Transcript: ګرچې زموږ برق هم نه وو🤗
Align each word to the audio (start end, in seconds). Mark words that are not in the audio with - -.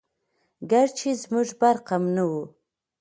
ګرچې 0.71 1.09
زموږ 1.21 1.47
برق 1.59 1.87
هم 1.93 2.03
نه 2.15 2.23
وو🤗 2.29 2.45